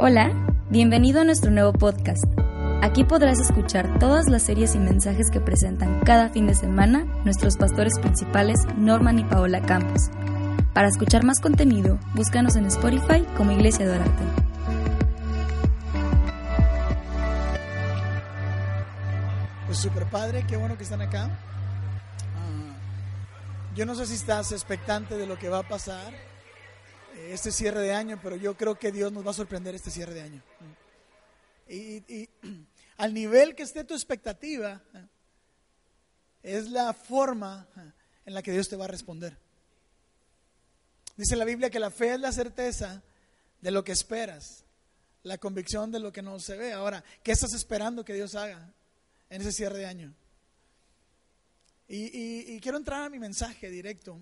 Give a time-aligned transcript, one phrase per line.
[0.00, 0.30] Hola,
[0.70, 2.22] bienvenido a nuestro nuevo podcast.
[2.82, 7.56] Aquí podrás escuchar todas las series y mensajes que presentan cada fin de semana nuestros
[7.56, 10.02] pastores principales Norman y Paola Campos.
[10.72, 14.22] Para escuchar más contenido, búscanos en Spotify como Iglesia de Orarte.
[19.66, 21.24] Pues super padre, qué bueno que están acá.
[21.24, 22.76] Ah,
[23.74, 26.27] yo no sé si estás expectante de lo que va a pasar
[27.32, 30.14] este cierre de año, pero yo creo que Dios nos va a sorprender este cierre
[30.14, 30.42] de año.
[31.68, 32.28] Y,
[32.96, 35.06] al nivel que esté tu expectativa, eh,
[36.42, 37.92] es la forma eh,
[38.26, 39.36] en la que Dios te va a responder.
[41.16, 43.02] Dice la Biblia que la fe es la certeza
[43.60, 44.64] de lo que esperas,
[45.24, 46.72] la convicción de lo que no se ve.
[46.72, 48.72] Ahora, ¿qué estás esperando que Dios haga
[49.28, 50.14] en ese cierre de año?
[51.88, 54.20] Y- y quiero entrar a mi mensaje directo.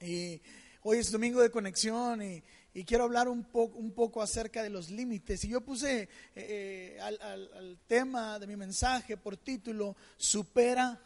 [0.00, 0.40] Y
[0.88, 2.42] hoy es domingo de conexión y,
[2.72, 5.42] y quiero hablar un, un poco acerca de los límites.
[5.44, 11.00] Y yo puse eh, eh, al, tema de mi mensaje por título, supera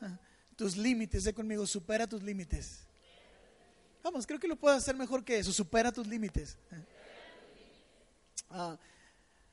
[0.55, 1.25] tus límites.
[1.25, 2.81] De conmigo, supera tus límites.
[4.03, 6.59] Vamos, creo que lo puedo hacer mejor que eso, supera tus límites.
[8.51, 8.79] Ah,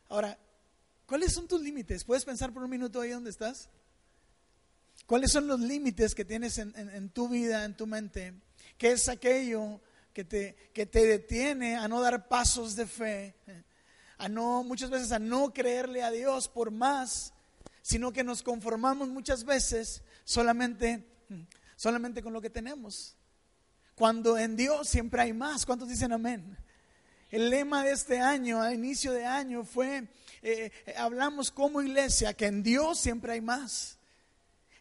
[0.09, 0.37] ahora,
[1.05, 2.03] ¿cuáles son tus límites?
[2.03, 3.69] ¿Puedes pensar por un minuto ahí donde estás?
[5.05, 8.33] ¿Cuáles son los límites que tienes en, en- en tu vida, en tu mente?
[8.77, 9.79] ¿Qué es aquello
[10.17, 13.35] que te, que te detiene a no dar pasos de fe?
[14.17, 17.35] A no, muchas veces a no creerle a Dios por más,
[17.83, 21.05] sino que nos conformamos muchas veces solamente,
[21.75, 23.15] solamente con lo que tenemos.
[23.93, 25.67] Cuando en Dios siempre hay más.
[25.67, 26.57] ¿Cuántos dicen amén?
[27.29, 29.97] El lema de este año, a inicio de año, fue,
[30.41, 33.96] eh, eh, hablamos como iglesia, que en Dios siempre hay más.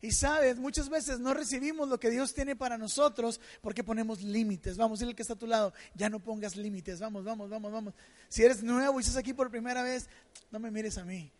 [0.02, 4.76] Y sabes, muchas veces no recibimos lo que Dios tiene para nosotros porque ponemos límites.
[4.76, 7.00] Vamos, dile que está a tu lado, ya no pongas límites.
[7.00, 7.94] Vamos, vamos, vamos, vamos.
[8.28, 10.08] Si eres nuevo y estás aquí por primera vez,
[10.50, 11.32] no me mires a mí.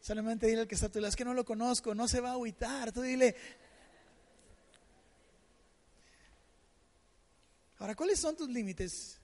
[0.00, 2.20] Solamente dile al que está a tu lado, es que no lo conozco, no se
[2.20, 2.92] va a agüitar.
[2.92, 3.36] Tú dile.
[7.78, 9.20] Ahora, ¿cuáles son tus límites?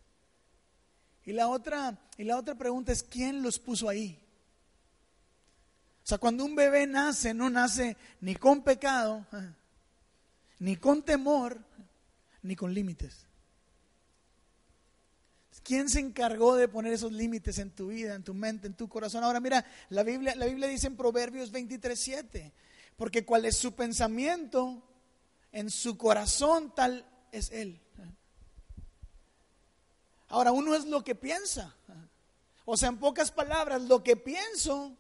[1.25, 4.24] Y la otra, y la otra pregunta es, ¿quién los puso ahí?
[6.05, 9.27] O sea, cuando un bebé nace, no nace ni con pecado,
[10.59, 11.59] ni con temor,
[12.43, 13.27] ni con límites.
[15.63, 18.87] ¿Quién se encargó de poner esos límites en tu vida, en tu mente, en tu
[18.87, 19.25] corazón?
[19.25, 22.53] Ahora mira, la Biblia, la Biblia dice en Proverbios 23:7,
[22.99, 24.83] porque cuál es su pensamiento
[25.53, 27.81] en su corazón, tal es él.
[30.29, 31.75] Ahora, uno es lo que piensa.
[32.67, 34.99] O sea, en pocas palabras, lo que pienso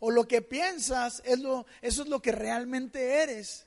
[0.00, 3.66] o lo que piensas, es lo, eso es lo que realmente eres.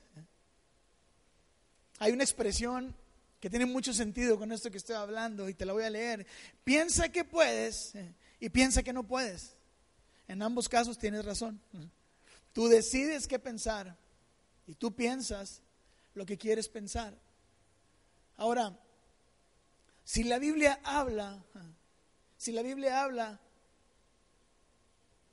[1.98, 2.94] Hay una expresión
[3.40, 6.26] que tiene mucho sentido con esto que estoy hablando y te la voy a leer.
[6.64, 9.54] Piensa que puedes eh, y piensa que no puedes.
[10.26, 11.60] En ambos casos tienes razón.
[12.52, 13.96] Tú decides qué pensar
[14.66, 15.62] y tú piensas
[16.14, 17.16] lo que quieres pensar.
[18.36, 18.76] Ahora,
[20.04, 21.44] si la Biblia habla,
[22.36, 23.40] si la Biblia habla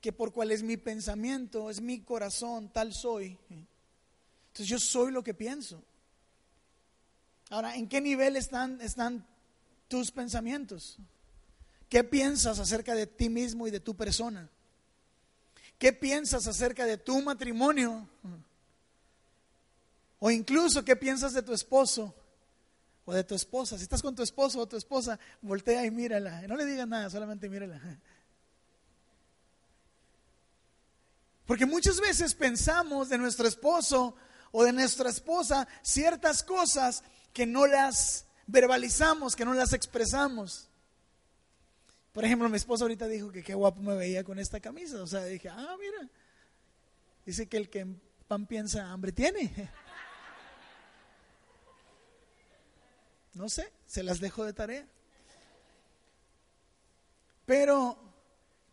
[0.01, 3.38] que por cuál es mi pensamiento, es mi corazón, tal soy.
[3.50, 5.81] Entonces yo soy lo que pienso.
[7.51, 9.25] Ahora, ¿en qué nivel están, están
[9.88, 10.97] tus pensamientos?
[11.88, 14.50] ¿Qué piensas acerca de ti mismo y de tu persona?
[15.78, 18.07] ¿Qué piensas acerca de tu matrimonio?
[20.19, 22.16] O incluso, ¿qué piensas de tu esposo
[23.06, 23.78] o de tu esposa?
[23.78, 26.41] Si estás con tu esposo o tu esposa, voltea y mírala.
[26.47, 27.81] No le digas nada, solamente mírala.
[31.52, 34.16] Porque muchas veces pensamos de nuestro esposo
[34.53, 37.03] o de nuestra esposa ciertas cosas
[37.34, 40.70] que no las verbalizamos, que no las expresamos.
[42.14, 45.03] Por ejemplo, mi esposa ahorita dijo que qué guapo me veía con esta camisa.
[45.03, 46.09] O sea, dije, ah, mira.
[47.26, 49.52] Dice que el que en pan piensa hambre tiene.
[53.34, 54.88] No sé, se las dejo de tarea.
[57.46, 57.98] Pero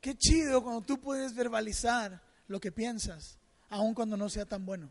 [0.01, 4.91] qué chido cuando tú puedes verbalizar lo que piensas, aun cuando no sea tan bueno.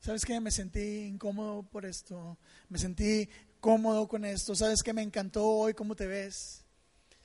[0.00, 0.40] ¿Sabes qué?
[0.40, 2.38] Me sentí incómodo por esto.
[2.68, 3.28] Me sentí
[3.60, 4.54] cómodo con esto.
[4.54, 4.92] ¿Sabes qué?
[4.92, 6.64] Me encantó hoy cómo te ves.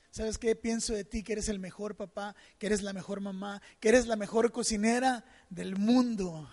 [0.09, 0.55] ¿Sabes qué?
[0.55, 4.07] Pienso de ti que eres el mejor papá, que eres la mejor mamá, que eres
[4.07, 6.49] la mejor cocinera del mundo.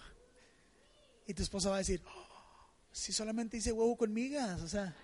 [1.27, 2.27] Y tu esposa va a decir, oh,
[2.93, 4.94] si solamente hice huevo con migas, o sea,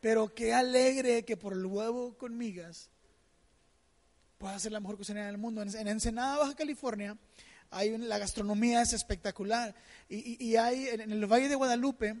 [0.00, 2.90] pero qué alegre que por el huevo con migas
[4.38, 5.62] pueda ser la mejor cocinera del mundo.
[5.62, 7.16] En Ensenada, Baja California,
[7.70, 9.74] hay la gastronomía es espectacular.
[10.08, 12.16] Y, hay en el Valle de Guadalupe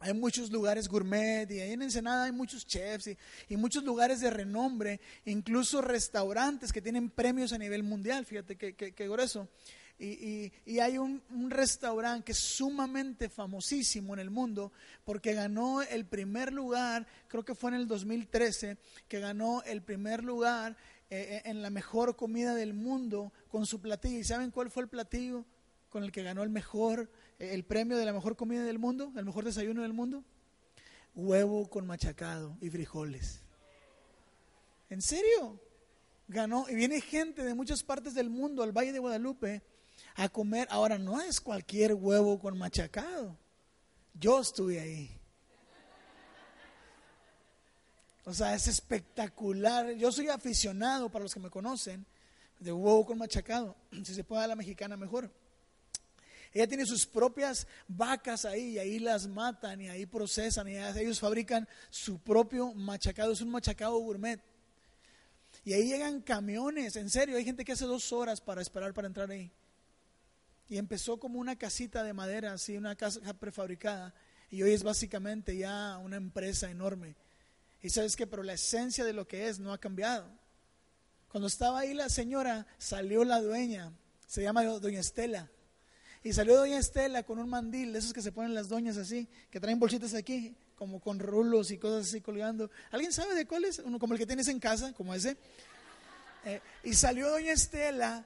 [0.00, 3.08] hay muchos lugares gourmet y ahí en Ensenada hay muchos chefs
[3.48, 8.26] y, muchos lugares de renombre, incluso restaurantes que tienen premios a nivel mundial.
[8.26, 9.48] Fíjate qué grueso.
[9.96, 14.72] Y, y, hay un, un restaurante que es sumamente famosísimo en el mundo
[15.04, 18.76] porque ganó el primer lugar, creo que fue en el 2013,
[19.06, 20.76] que ganó el primer lugar
[21.10, 24.18] eh, eh, en la mejor comida del mundo con su platillo.
[24.18, 25.44] ¿Y saben cuál fue el platillo
[25.90, 29.12] con el que ganó el mejor, eh, el premio de la mejor comida del mundo,
[29.16, 30.24] el mejor desayuno del mundo?
[31.14, 33.42] Huevo con machacado y frijoles.
[34.90, 35.60] ¿En serio?
[36.26, 36.66] Ganó.
[36.68, 39.62] Y viene gente de muchas partes del mundo al Valle de Guadalupe
[40.16, 40.66] a comer.
[40.70, 43.38] Ahora no es cualquier huevo con machacado.
[44.14, 45.20] Yo estuve ahí.
[48.24, 49.92] O sea, es espectacular.
[49.92, 52.06] Yo soy aficionado, para los que me conocen,
[52.58, 53.76] de huevo con machacado.
[54.04, 55.30] Si se puede a la mexicana, mejor.
[56.52, 61.18] Ella tiene sus propias vacas ahí y ahí las matan y ahí procesan y ellos
[61.18, 63.32] fabrican su propio machacado.
[63.32, 64.40] Es un machacado gourmet.
[65.64, 69.08] Y ahí llegan camiones, en serio, hay gente que hace dos horas para esperar para
[69.08, 69.50] entrar ahí.
[70.68, 74.14] Y empezó como una casita de madera, así, una casa prefabricada.
[74.50, 77.16] Y hoy es básicamente ya una empresa enorme.
[77.84, 80.26] Y sabes que, pero la esencia de lo que es no ha cambiado.
[81.28, 83.92] Cuando estaba ahí la señora, salió la dueña,
[84.26, 85.50] se llama Doña Estela.
[86.22, 89.28] Y salió Doña Estela con un mandil, de esos que se ponen las doñas así,
[89.50, 92.70] que traen bolsitas aquí, como con rulos y cosas así colgando.
[92.90, 93.80] ¿Alguien sabe de cuál es?
[93.80, 95.36] Uno como el que tienes en casa, como ese.
[96.46, 98.24] Eh, y salió Doña Estela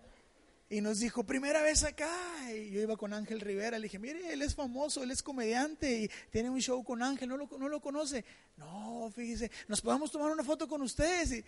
[0.71, 2.11] y nos dijo, primera vez acá.
[2.53, 6.03] Y yo iba con Ángel Rivera, le dije, mire, él es famoso, él es comediante
[6.03, 8.25] y tiene un show con Ángel, no lo, no lo conoce.
[8.57, 11.33] No, fíjese, nos podemos tomar una foto con ustedes.
[11.33, 11.45] Y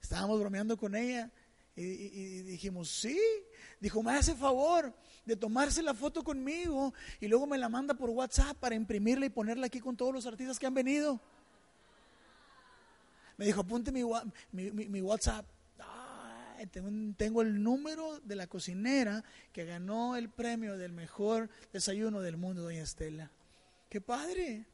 [0.00, 1.30] estábamos bromeando con ella
[1.76, 3.18] y, dijimos, sí.
[3.78, 4.94] Dijo, me hace favor
[5.26, 9.30] de tomarse la foto conmigo y luego me la manda por WhatsApp para imprimirla y
[9.30, 11.20] ponerla aquí con todos los artistas que han venido.
[13.36, 15.44] Me dijo, apunte mi WhatsApp
[16.66, 22.62] tengo, el número de la cocinera que ganó el premio del mejor desayuno del mundo,
[22.62, 23.30] doña Estela.
[23.88, 24.66] ¡Qué padre!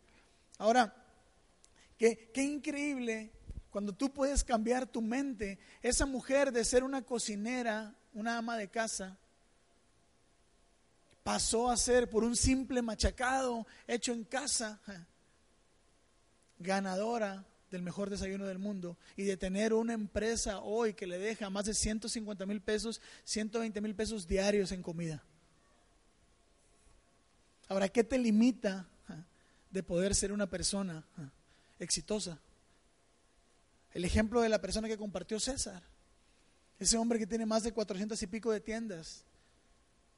[0.59, 0.95] Ahora,
[1.97, 3.33] qué, qué increíble
[3.71, 5.59] cuando tú puedes cambiar tu mente.
[5.83, 9.19] Esa mujer de ser una cocinera, una ama de casa,
[11.23, 14.81] pasó a ser por un simple machacado hecho en casa,
[16.59, 21.51] ganadora del mejor desayuno del mundo y de tener una empresa hoy que le deja
[21.51, 25.23] más de 150 mil pesos, 120 mil pesos diarios en comida.
[27.69, 28.87] Ahora, ¿qué te limita
[29.71, 31.05] de poder ser una persona
[31.79, 32.39] exitosa?
[33.93, 35.83] El ejemplo de la persona que compartió César,
[36.79, 39.25] ese hombre que tiene más de 400 y pico de tiendas,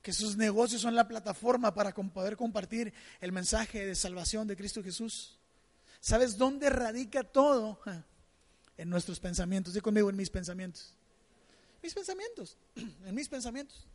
[0.02, 4.82] que sus negocios son la plataforma para poder compartir el mensaje de salvación de Cristo
[4.82, 5.39] Jesús.
[6.00, 7.78] ¿Sabes dónde radica todo?
[8.76, 9.74] En nuestros pensamientos.
[9.74, 10.94] Dí conmigo en mis pensamientos.
[11.82, 12.56] Mis pensamientos.
[13.04, 13.86] En mis pensamientos.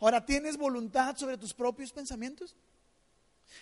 [0.00, 2.56] Ahora, ¿tienes voluntad sobre tus propios pensamientos?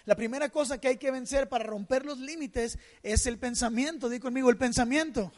[0.06, 4.08] La primera cosa que hay que vencer para romper los límites es el pensamiento.
[4.08, 5.32] Dí conmigo el pensamiento.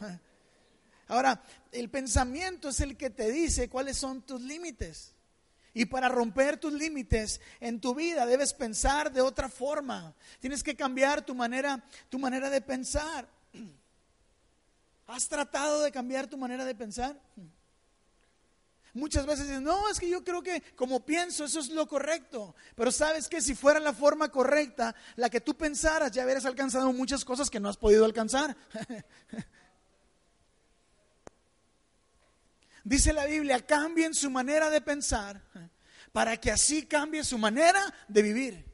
[1.07, 5.12] Ahora, el pensamiento es el que te dice cuáles son tus límites.
[5.73, 10.13] Y para romper tus límites en tu vida debes pensar de otra forma.
[10.39, 13.27] Tienes que cambiar tu manera, tu manera de pensar.
[15.07, 17.19] ¿Has tratado de cambiar tu manera de pensar?
[18.93, 22.55] Muchas veces dicen, no, es que yo creo que como pienso, eso es lo correcto.
[22.75, 26.93] Pero sabes que si fuera la forma correcta, la que tú pensaras, ya hubieras alcanzado
[26.93, 28.55] muchas cosas que no has podido alcanzar.
[32.83, 35.41] Dice la Biblia, cambien su manera de pensar
[36.11, 38.73] para que así cambie su manera de vivir.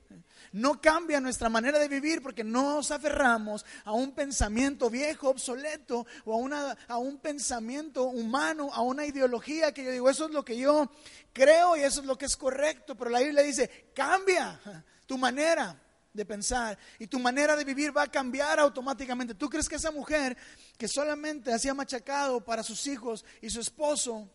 [0.51, 6.07] No cambia nuestra manera de vivir porque no nos aferramos a un pensamiento viejo, obsoleto,
[6.25, 10.31] o a, una, a un pensamiento humano, a una ideología que yo digo, eso es
[10.31, 10.91] lo que yo
[11.33, 12.95] creo y eso es lo que es correcto.
[12.95, 14.59] Pero la Biblia dice, cambia
[15.05, 15.79] tu manera
[16.13, 19.35] de pensar y tu manera de vivir va a cambiar automáticamente.
[19.35, 20.35] ¿Tú crees que esa mujer
[20.77, 24.29] que solamente hacía machacado para sus hijos y su esposo,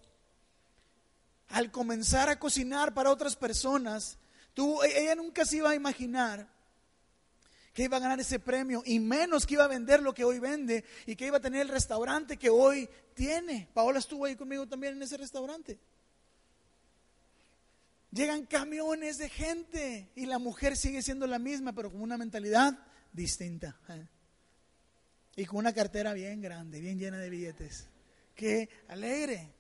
[1.49, 4.19] al comenzar a cocinar para otras personas,
[4.55, 6.49] Tú, e, ella nunca se iba a imaginar
[7.75, 10.39] que iba a ganar ese premio y menos que iba a vender lo que hoy
[10.39, 13.69] vende y que iba a tener el restaurante que hoy tiene.
[13.75, 15.81] Paola estuvo ahí conmigo también en ese restaurante.
[18.15, 22.79] Llegan camiones de gente y la mujer sigue siendo la misma, pero con una mentalidad
[23.13, 23.77] distinta.
[23.89, 24.07] ¿eh?
[25.35, 27.89] Y con una cartera bien grande, bien llena de billetes.
[28.37, 29.53] Qué alegre.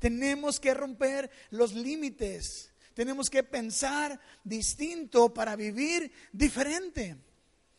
[0.00, 2.72] Tenemos que romper los límites.
[2.94, 7.16] Tenemos que pensar distinto para vivir diferente.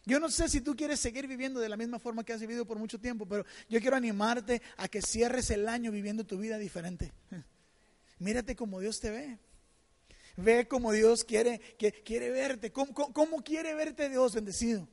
[0.05, 2.65] Yo no sé si tú quieres seguir viviendo de la misma forma que has vivido
[2.65, 6.57] por mucho tiempo, pero yo quiero animarte a que cierres el año viviendo tu vida
[6.57, 7.11] diferente.
[8.19, 9.39] Mírate como Dios te ve.
[10.41, 12.71] Ve como Dios quiere, que, quiere verte.
[12.71, 14.87] ¿Cómo, quiere verte Dios bendecido?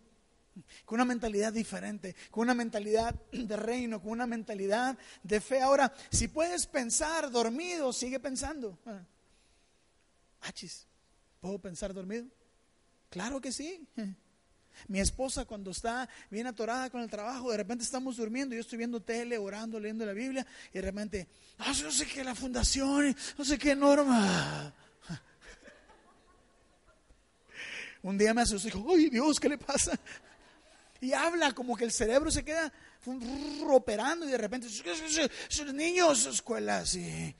[0.84, 5.60] Con una mentalidad diferente, con una mentalidad de reino, con una mentalidad de fe.
[5.60, 8.78] Ahora, si puedes pensar dormido, sigue pensando.
[10.40, 10.86] Achis,
[11.40, 12.26] ¿puedo pensar dormido?
[13.10, 13.86] Claro que sí.
[14.86, 18.78] Mi esposa cuando está bien atorada con el trabajo, de repente estamos durmiendo, yo estoy
[18.78, 21.28] viendo tele, orando, leyendo la Biblia, y de repente,
[21.58, 24.72] ah, no sé qué, la fundación, no sé qué norma.
[28.02, 29.92] Un día me asustó y dijo, ¡ay Dios, qué le pasa!
[31.00, 32.72] Y habla como que el cerebro se queda
[33.68, 34.68] operando y de repente,
[35.48, 37.36] son niños, escuelas, y...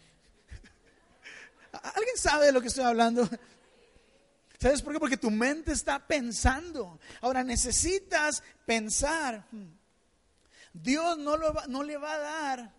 [1.72, 3.28] ¿Alguien sabe de lo que estoy hablando?
[4.58, 4.98] ¿Sabes por qué?
[4.98, 6.98] Porque tu mente está pensando.
[7.20, 9.46] Ahora necesitas pensar.
[10.72, 12.74] Dios no, lo no le va a dar,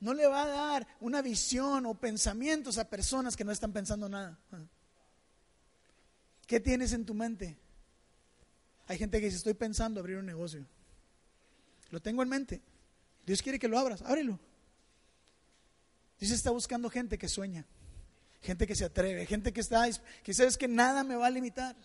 [0.00, 4.08] no le va a dar una visión o pensamientos a personas que no están pensando
[4.08, 4.38] nada.
[6.46, 7.56] ¿Qué tienes en tu mente?
[8.86, 10.64] Hay gente que dice, estoy pensando abrir un negocio.
[11.90, 12.60] Lo tengo en mente.
[13.24, 14.38] Dios quiere que lo abras, ábrelo.
[16.20, 17.66] Dios está buscando gente que sueña
[18.46, 19.84] gente que se atreve, gente que está,
[20.22, 21.76] que sabes que nada me va a limitar.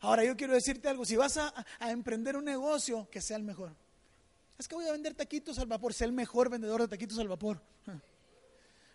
[0.00, 3.72] Ahora yo quiero decirte algo, si vas a, emprender un negocio, que sea el mejor.
[4.58, 7.28] Es que voy a vender taquitos al vapor, sea el mejor vendedor de taquitos al
[7.28, 7.60] vapor.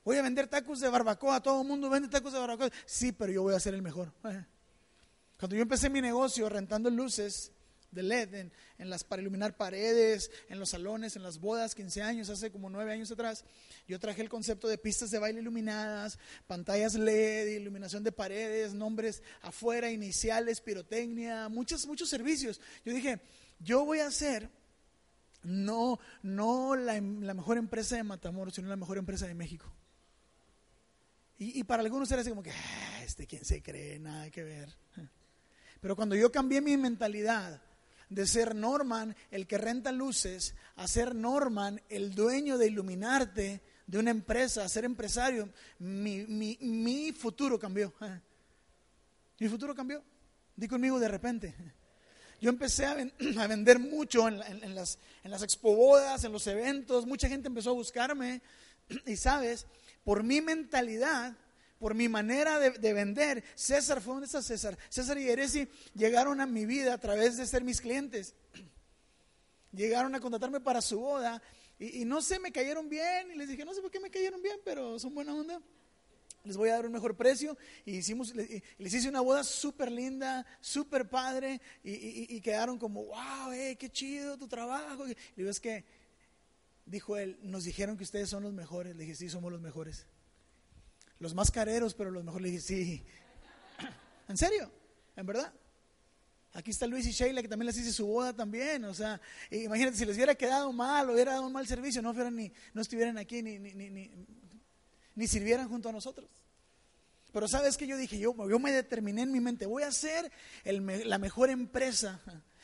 [0.10, 2.72] Voy a vender tacos de barbacoa, todo el mundo vende tacos de barbacoa.
[2.88, 4.12] Sí, pero yo voy a ser el mejor.
[5.38, 7.52] Cuando yo empecé mi negocio rentando luces,
[7.92, 8.34] de LED
[8.80, 12.72] en, las para iluminar paredes, en los salones, en las bodas, 15 años, hace como
[12.72, 13.46] 9 años atrás.
[13.88, 19.22] Yo traje el concepto de pistas de baile iluminadas, pantallas LED, iluminación de paredes, nombres
[19.44, 22.60] afuera, iniciales, pirotecnia, muchos, muchos servicios.
[22.84, 23.22] Yo dije,
[23.60, 24.50] yo voy a hacer
[25.44, 29.72] no, no la, mejor empresa de Matamoros, sino la mejor empresa de México.
[31.42, 33.98] Y, para algunos era así como que, ah, este, ¿quién se cree?
[33.98, 34.76] Nada que ver.
[35.80, 37.62] Pero cuando yo cambié mi mentalidad
[38.10, 43.98] de ser Norman el que renta luces a ser Norman el dueño de iluminarte de
[43.98, 47.94] una empresa, a ser empresario, mi, mi, futuro cambió.
[49.40, 50.04] Mi futuro cambió.
[50.54, 51.56] Di conmigo de repente.
[52.42, 52.96] Yo empecé a,
[53.48, 58.42] vender mucho en, en, las, en las en los eventos, mucha gente empezó a buscarme
[59.06, 59.66] y sabes,
[60.10, 61.38] por mi mentalidad,
[61.78, 63.44] por mi manera de, vender.
[63.54, 64.76] César, ¿fue donde está César?
[64.90, 68.34] César y Eresi llegaron a mi vida a través de ser mis clientes.
[69.72, 71.40] Llegaron a contratarme para su boda
[71.78, 74.42] y, no sé, me cayeron bien y les dije, no sé por qué me cayeron
[74.42, 75.62] bien, pero son buena onda.
[76.44, 77.56] Les voy a dar un mejor precio.
[77.86, 81.62] Y hicimos, les hice una boda súper linda, súper padre.
[81.84, 85.08] Y, quedaron como, wow, eh, qué chido tu trabajo.
[85.08, 85.86] Y digo, que,
[86.90, 88.96] dijo él, nos dijeron que ustedes son los mejores.
[88.96, 90.06] Le dije, sí, somos los mejores
[91.20, 92.44] los más careros, pero los mejores.
[92.44, 93.04] Le dije, sí.
[94.28, 94.72] ¿En serio?
[95.16, 95.54] ¿En verdad?
[96.54, 98.84] Aquí está Luis y Sheila, que también les hice su boda también.
[98.86, 102.36] O sea, imagínate, si les hubiera quedado mal hubiera dado un mal servicio, no, fueran
[102.36, 104.10] ni, no estuvieran aquí ni, ni, ni,
[105.16, 106.28] ni, sirvieran junto a nosotros.
[107.32, 110.32] Pero sabes que yo dije, yo, yo me determiné en mi mente, voy a ser
[110.64, 112.20] la mejor empresa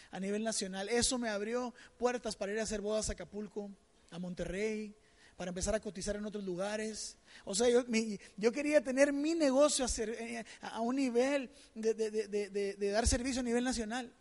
[0.10, 0.89] a nivel nacional.
[0.89, 3.70] Eso me abrió puertas para ir a hacer bodas a Acapulco,
[4.15, 4.95] a Monterrey,
[5.36, 7.17] para empezar a cotizar en otros lugares.
[7.43, 7.84] O sea, yo,
[8.38, 10.45] yo quería tener mi negocio a, eh,
[10.79, 14.12] un nivel de, de, dar servicio a nivel nacional.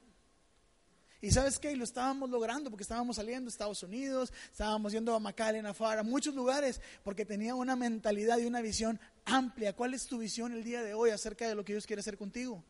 [1.20, 5.20] Y sabes qué, lo estábamos logrando porque estábamos saliendo a Estados Unidos, estábamos yendo a
[5.20, 9.72] McAllen, a Far, a muchos lugares, porque tenía una mentalidad y una visión amplia.
[9.72, 12.18] ¿Cuál es tu visión el día de hoy acerca de lo que Dios quiere hacer
[12.18, 12.62] contigo?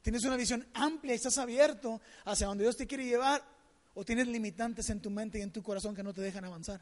[0.00, 3.44] ¿Tienes una visión amplia y estás abierto hacia donde Dios te quiere llevar?
[3.94, 6.80] ¿O tienes limitantes en tu mente y en tu corazón que no te dejan avanzar?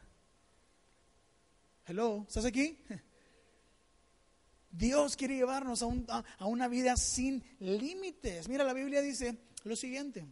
[1.85, 2.77] Hello, ¿estás aquí?
[4.71, 8.47] Dios quiere llevarnos a, una vida sin límites.
[8.47, 10.25] Mira, la Biblia dice lo siguiente.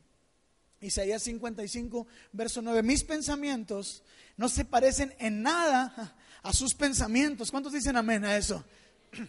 [0.79, 2.83] Isaías 55, verso 9.
[2.83, 4.01] Mis pensamientos
[4.37, 7.51] no se parecen en nada a sus pensamientos.
[7.51, 8.63] ¿Cuántos dicen amén a eso?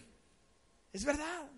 [0.93, 1.49] Es verdad.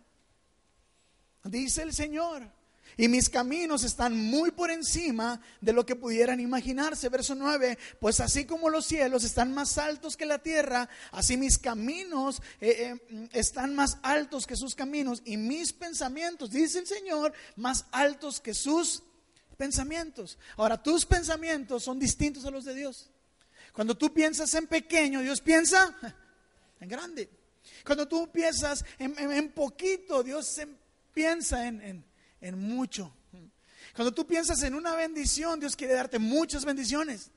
[1.44, 2.50] Dice el Señor.
[2.98, 7.10] Y mis caminos están muy por encima de lo que pudieran imaginarse.
[7.10, 11.58] Verso 9, pues así como los cielos están más altos que la tierra, así mis
[11.58, 17.34] caminos eh, eh, están más altos que sus caminos y mis pensamientos, dice el Señor,
[17.56, 19.04] más altos que sus
[19.58, 20.38] pensamientos.
[20.58, 23.10] Ahora, tus pensamientos son distintos a los de Dios.
[23.74, 25.96] Cuando tú piensas en pequeño, Dios piensa
[26.80, 27.30] en grande.
[27.84, 30.62] Cuando tú piensas en, poquito, Dios
[31.14, 32.13] piensa en en
[32.52, 33.14] mucho.
[33.96, 37.32] Cuando tú piensas en una bendición, Dios quiere darte muchas bendiciones.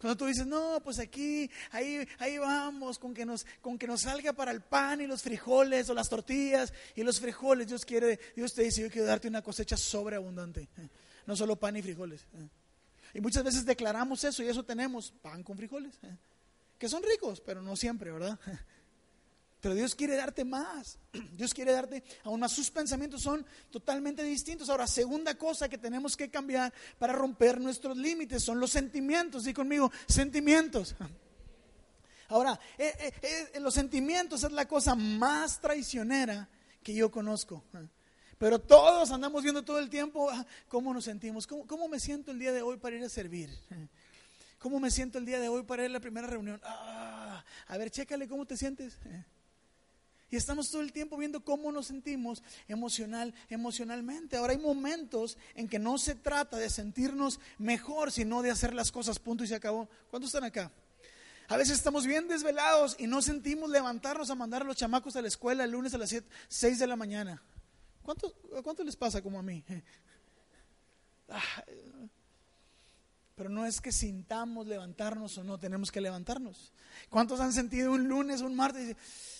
[0.00, 4.02] Cuando tú dices, no, pues aquí, ahí, ahí vamos, con que, nos, con que nos
[4.02, 8.18] salga para el pan y los frijoles o las tortillas y los frijoles, Dios quiere,
[8.34, 10.68] Dios te dice, yo quiero darte una cosecha sobreabundante,
[11.26, 12.26] no solo pan y frijoles.
[13.14, 15.94] Y muchas veces declaramos eso y eso tenemos, pan con frijoles,
[16.78, 18.38] que son ricos, pero no siempre, ¿verdad?
[19.60, 20.98] Pero Dios quiere darte más.
[21.32, 22.52] Dios quiere darte aún más.
[22.52, 24.68] Sus pensamientos son totalmente distintos.
[24.68, 29.44] Ahora, segunda cosa que tenemos que cambiar para romper nuestros límites son los sentimientos.
[29.44, 30.94] Di conmigo, sentimientos.
[32.28, 36.48] Ahora, eh, eh, eh, los sentimientos es la cosa más traicionera
[36.82, 37.64] que yo conozco.
[38.38, 42.32] Pero todos andamos viendo todo el tiempo ah, cómo nos sentimos, cómo, cómo me siento
[42.32, 43.50] el día de hoy para ir a servir.
[44.58, 46.60] ¿Cómo me siento el día de hoy para ir a la primera reunión?
[46.64, 48.98] Ah, a ver, chécale cómo te sientes.
[50.30, 54.36] Y estamos todo el tiempo viendo cómo nos sentimos emocional, emocionalmente.
[54.36, 58.90] Ahora hay momentos en que no se trata de sentirnos mejor, sino de hacer las
[58.90, 59.88] cosas, punto y se acabó.
[60.10, 60.72] ¿Cuántos están acá?
[61.48, 65.22] A veces estamos bien desvelados y no sentimos levantarnos a mandar a los chamacos a
[65.22, 66.14] la escuela el lunes a las
[66.48, 67.40] 6 de la mañana.
[68.02, 68.32] ¿Cuánto,
[68.64, 69.64] ¿Cuánto les pasa como a mí?
[71.28, 71.64] Ah,
[73.36, 76.72] pero no es que sintamos levantarnos o no, tenemos que levantarnos.
[77.10, 78.96] ¿Cuántos han sentido un lunes, un martes?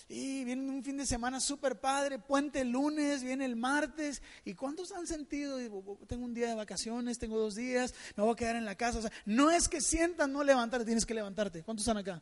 [0.07, 4.21] Y viene un fin de semana súper padre, puente el lunes, viene el martes.
[4.45, 5.57] ¿Y cuántos han sentido?
[6.05, 8.99] Tengo un día de vacaciones, tengo dos días, me voy a quedar en la casa.
[8.99, 11.63] O sea, no es que sientan no levantarte, tienes que levantarte.
[11.63, 12.21] ¿Cuántos están acá?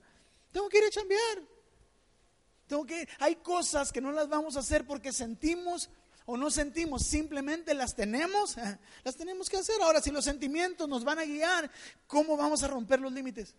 [0.54, 1.42] Tengo que ir a chambear.
[2.68, 5.90] Tengo que, hay cosas que no las vamos a hacer porque sentimos
[6.26, 8.56] o no sentimos, simplemente las tenemos,
[9.04, 9.82] las tenemos que hacer.
[9.82, 11.70] Ahora, si los sentimientos nos van a guiar,
[12.08, 13.56] ¿cómo vamos a romper los límites?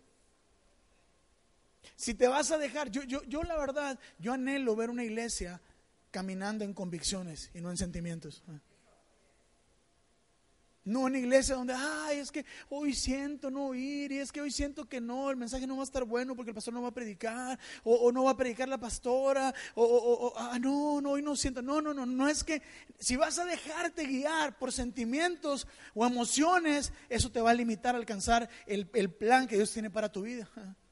[1.95, 5.61] Si te vas a dejar, yo, yo, yo la verdad, yo anhelo ver una iglesia
[6.11, 8.43] caminando en convicciones y no en sentimientos.
[10.87, 14.51] No una iglesia donde, ay, es que hoy siento no ir, y es que hoy
[14.51, 16.87] siento que no, el mensaje no va a estar bueno porque el pastor no va
[16.87, 21.35] a predicar, o, no va a predicar la pastora, o, ah, no, no, hoy no
[21.35, 21.61] siento.
[21.61, 22.61] No, no, no, no es que
[22.97, 27.97] si vas a dejarte guiar por sentimientos o emociones, eso te va a limitar a
[27.97, 30.49] alcanzar el, el plan que Dios tiene para tu vida.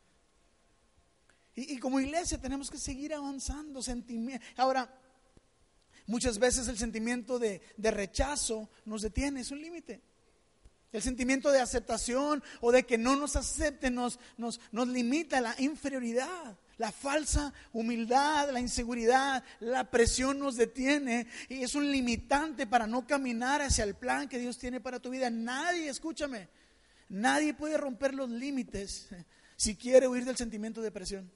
[1.58, 3.80] Y, como iglesia tenemos que seguir avanzando.
[4.58, 4.94] Ahora,
[6.08, 10.02] muchas veces el sentimiento de, rechazo nos detiene, es un límite.
[10.92, 15.56] El sentimiento de aceptación o de que no nos acepten nos, nos, nos limita la
[15.60, 16.58] inferioridad.
[16.78, 23.08] La falsa humildad, la inseguridad, la presión nos detiene y es un limitante para no
[23.08, 25.30] caminar hacia el plan que Dios tiene para tu vida.
[25.30, 26.50] Nadie, escúchame,
[27.08, 29.08] nadie puede romper los límites
[29.56, 31.32] si quiere huir del sentimiento de presión.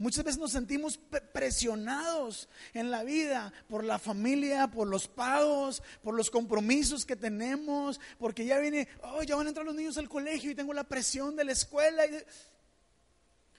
[0.00, 0.98] Muchas veces nos sentimos
[1.34, 8.00] presionados en la vida por la familia, por los pagos, por los compromisos que tenemos,
[8.18, 10.84] porque ya viene, oh, ya van a entrar los niños al colegio y tengo la
[10.84, 12.02] presión de la escuela.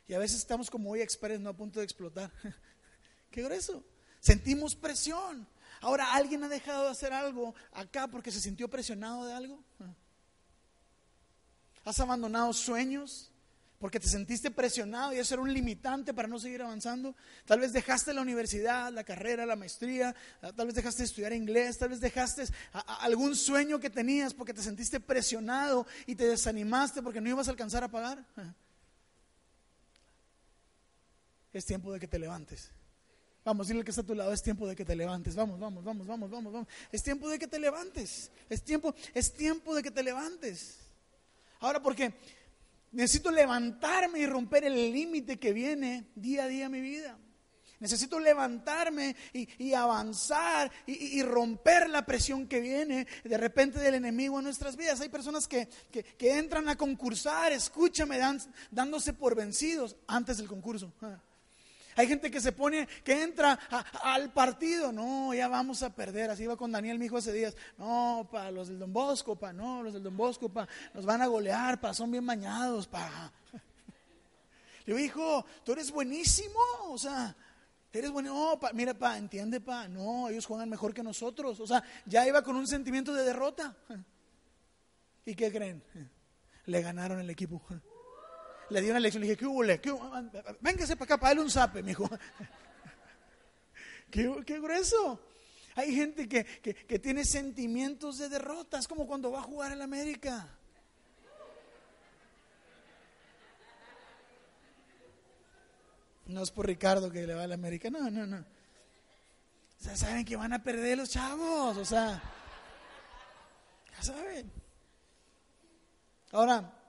[0.08, 2.32] Y, a veces estamos como hoy express, no a punto de explotar.
[3.30, 3.84] Qué grueso.
[4.20, 5.48] Sentimos presión.
[5.80, 9.64] Ahora, ¿alguien ha dejado de hacer algo acá porque se sintió presionado de algo?
[11.86, 13.31] ¿Has abandonado sueños?
[13.82, 17.15] Porque te sentiste presionado y eso era un limitante para no seguir avanzando.
[17.46, 21.34] Tal vez dejaste la universidad, la carrera, la maestría, ah, tal vez dejaste de estudiar
[21.34, 22.44] inglés, tal vez dejaste
[23.00, 27.52] algún sueño que tenías porque te sentiste presionado y te desanimaste porque no ibas a
[27.52, 28.24] alcanzar a pagar.
[31.54, 32.72] Es tiempo de que te levantes.
[33.44, 35.36] Vamos, dile que está a tu lado, es tiempo de que te levantes.
[35.36, 36.67] Vamos, vamos, vamos, vamos, vamos, vamos.
[36.94, 38.32] Es tiempo de que te levantes.
[38.48, 40.78] Es tiempo, es tiempo de que te levantes.
[41.60, 42.13] Ahora, porque
[42.92, 47.18] Necesito levantarme y romper el límite que viene día a día mi vida.
[47.80, 54.44] Necesito levantarme y, avanzar y, romper la presión que viene de repente del enemigo en
[54.44, 55.02] nuestras vidas.
[55.02, 55.68] Hay personas que,
[56.20, 58.20] entran a concursar, escúchame,
[58.70, 60.94] dándose por vencidos antes del concurso.
[61.96, 63.60] Hay gente que se pone, que entra
[64.04, 66.30] al partido, no, ya vamos a perder.
[66.30, 67.56] Así iba con Daniel, mi hijo, hace días.
[67.78, 71.22] No, pa, los del Don Bosco, pa, no, los del Don Bosco, pa, nos van
[71.22, 73.32] a golear, pa, son bien bañados, pa.
[74.86, 77.36] Le digo, hijo, tú eres buenísimo, o sea,
[77.94, 81.60] Eres bueno, no, pa, mira, pa, entiende, pa, no, ellos juegan mejor que nosotros.
[81.60, 83.76] O sea, ya iba con un sentimiento de derrota.
[85.26, 85.84] ¿Y qué creen?
[86.66, 87.62] Le ganaron el equipo.
[88.72, 89.64] Le dio una lección, le dije, ¿qué hubo?
[89.82, 90.10] ¿Qué hubo?
[90.62, 92.10] Véngase para acá, para darle un zape, mijo.
[94.10, 95.20] ¿Qué, qué grueso.
[95.76, 99.74] Hay gente que, que, que tiene sentimientos de derrota, es como cuando va a jugar
[99.74, 100.48] en América.
[106.28, 108.38] No es por Ricardo que le va a la América, no, no, no.
[108.38, 112.22] O sea, saben que van a perder los chavos, o sea,
[113.98, 114.50] ya saben.
[116.32, 116.81] Ahora,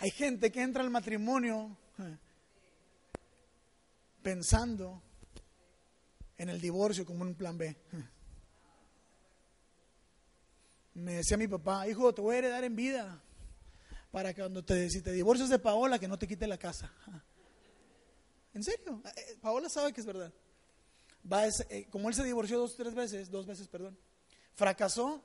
[0.00, 2.16] hay gente que entra al matrimonio eh,
[4.22, 5.02] pensando
[6.36, 7.76] en el divorcio como un plan B.
[10.94, 13.22] Me decía mi papá, hijo, te voy a heredar en vida
[14.10, 16.92] para que cuando te, si te divorcias de Paola, que no te quite la casa.
[18.54, 19.02] ¿En serio?
[19.04, 20.32] Eh, eh, Paola sabe que es verdad.
[21.30, 23.98] Va eh, como él se divorció dos, tres veces, dos veces, perdón,
[24.54, 25.22] fracasó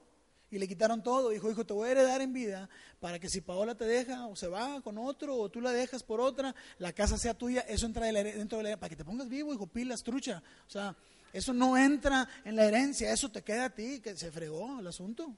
[0.54, 1.30] y le quitaron todo.
[1.30, 4.36] Dijo, hijo, te voy a heredar en vida para que si Paola te deja o
[4.36, 7.62] se va con otro o tú la dejas por otra, la casa sea tuya.
[7.62, 10.44] Eso entra dentro de la para que te pongas vivo, hijo, pilas, trucha.
[10.68, 10.96] O sea,
[11.34, 14.88] eso no entra en la herencia, eso te queda a ti, que se fregó el
[14.88, 15.34] asunto.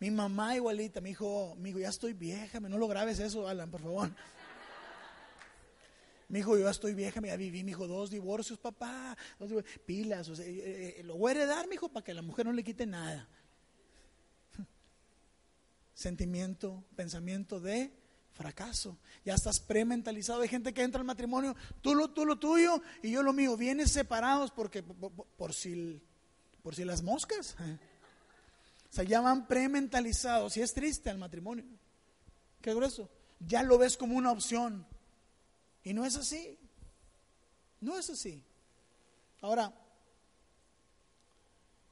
[0.00, 3.70] Mi mamá igualita, me dijo, mi hijo, ya estoy vieja, no lo grabes eso, Alan,
[3.70, 4.10] por favor.
[6.28, 9.16] Mi hijo, yo ya estoy vieja, ya viví, mi hijo, dos divorcios, papá,
[9.84, 12.22] pilas, o sea, eh, eh, eh, lo voy a heredar, mi hijo, para que la
[12.22, 13.28] mujer no le quite nada.
[15.94, 17.92] Sentimiento, pensamiento de
[18.32, 18.98] fracaso.
[19.24, 20.42] Ya estás prementalizado.
[20.42, 23.56] Hay gente que entra al matrimonio, tú lo, tú lo tuyo y yo lo mío.
[23.56, 26.02] Vienes separados porque por, si,
[26.62, 27.56] por si las moscas.
[28.90, 30.56] O sea, ya van prementalizados.
[30.56, 31.64] Y es triste el matrimonio.
[32.60, 33.08] Qué grueso.
[33.40, 34.86] Ya lo ves como una opción.
[35.84, 36.58] Y no es así.
[37.80, 38.42] No es así.
[39.42, 39.72] Ahora,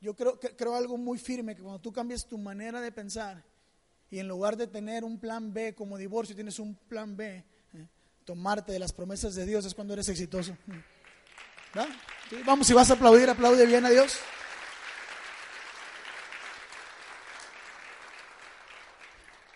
[0.01, 3.45] yo creo, creo algo muy firme, que cuando tú cambias tu manera de pensar
[4.11, 7.89] y en lugar de tener un plan B como divorcio, tienes un plan B, eh,
[8.25, 10.57] tomarte de las promesas de Dios es cuando eres exitoso.
[12.45, 14.19] Vamos, si vas a aplaudir, aplaude bien a Dios.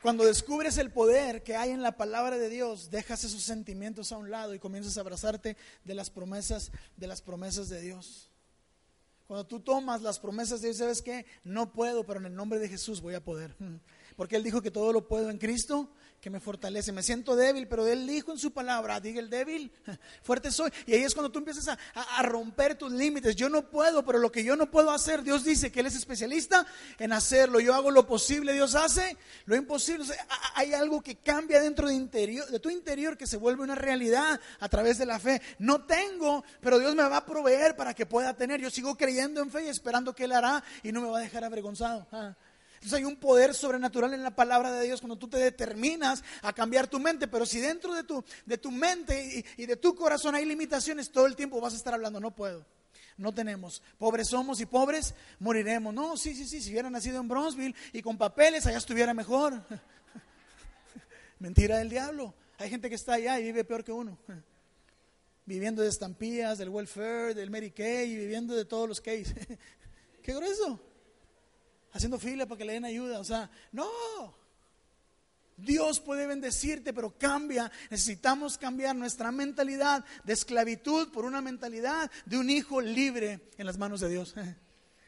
[0.02, 4.18] Cuando descubres el poder que hay en la palabra de Dios, dejas esos sentimientos a
[4.18, 8.30] un lado y comienzas a abrazarte de las promesas, de las promesas de Dios.
[9.26, 11.26] Cuando tú tomas las promesas de Dios, ¿sabes qué?
[11.42, 13.56] No puedo, pero en el nombre de Jesús voy a poder.
[14.16, 16.92] Porque Él dijo que todo lo puedo en Cristo que me fortalece.
[16.92, 19.70] Me siento débil, pero Él dijo en su palabra, diga el débil,
[20.22, 20.70] fuerte soy.
[20.86, 23.36] Y ahí es cuando tú empiezas a, romper tus límites.
[23.36, 25.94] Yo no puedo, pero lo que yo no puedo hacer, Dios dice que Él es
[25.94, 26.66] especialista
[26.98, 27.60] en hacerlo.
[27.60, 30.04] Yo hago lo posible, Dios hace lo imposible.
[30.54, 34.40] hay algo que cambia dentro de, interior, de tu interior que se vuelve una realidad
[34.58, 35.40] a través de la fe.
[35.58, 38.60] No tengo, pero Dios me va a proveer para que pueda tener.
[38.60, 41.22] Yo sigo creyendo en fe y esperando que Él hará y no me va a
[41.22, 42.06] dejar avergonzado.
[42.10, 42.34] Ah.
[42.86, 46.52] Entonces hay un poder sobrenatural en la palabra de Dios cuando tú te determinas a
[46.52, 50.36] cambiar tu mente, pero si dentro de tu, de tu mente y, de tu corazón
[50.36, 52.64] hay limitaciones, todo el tiempo vas a estar hablando, no puedo.
[53.16, 53.82] No tenemos.
[53.98, 55.92] Pobres somos y pobres moriremos.
[55.92, 56.60] No, sí, sí, sí.
[56.60, 59.60] Si hubiera nacido en Bronzeville y con papeles, allá estuviera mejor.
[61.40, 62.34] Mentira del diablo.
[62.56, 64.16] Hay gente que está allá y vive peor que uno.
[65.44, 69.34] Viviendo de estampillas, del welfare, del Kay y viviendo de todos los Kays.
[70.22, 70.80] Qué grueso
[71.96, 73.18] haciendo fila para que le den ayuda.
[73.20, 73.86] O sea, no.
[75.56, 77.70] Dios puede bendecirte, pero cambia.
[77.90, 83.78] Necesitamos cambiar nuestra mentalidad de esclavitud por una mentalidad de un hijo libre en las
[83.78, 84.34] manos de Dios.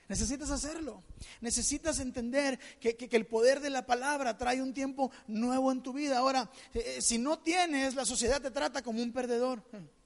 [0.08, 1.04] Necesitas hacerlo.
[1.42, 6.18] Necesitas entender que, el poder de la palabra trae un tiempo nuevo en tu vida.
[6.18, 9.62] Ahora, eh, eh, si no tienes, la sociedad te trata como un perdedor.